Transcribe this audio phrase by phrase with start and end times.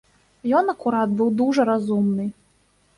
[0.59, 2.25] Ён акурат быў дужа разумны.